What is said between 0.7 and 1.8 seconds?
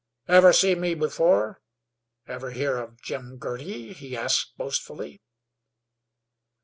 me afore?